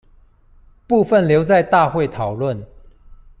[0.87, 2.65] 部分留在大會討論